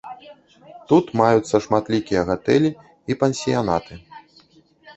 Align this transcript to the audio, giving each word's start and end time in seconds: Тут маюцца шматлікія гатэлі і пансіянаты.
Тут 0.91 1.11
маюцца 1.21 1.55
шматлікія 1.67 2.21
гатэлі 2.31 2.71
і 3.09 3.19
пансіянаты. 3.23 3.93